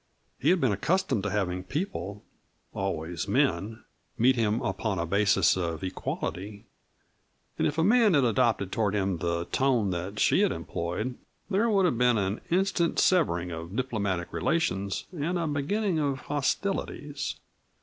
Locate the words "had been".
0.49-0.71